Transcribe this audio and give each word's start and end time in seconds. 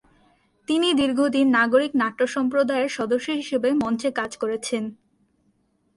তিনি 0.67 0.87
দীর্ঘ 0.93 1.19
দিন 1.27 1.47
নাগরিক 1.49 1.91
নাট্যসম্প্রদায়-এর 1.95 2.91
সদস্য 2.91 3.27
হিসেবে 3.31 3.69
মঞ্চে 3.73 4.09
কাজ 4.11 4.31
করেছেন। 4.37 4.83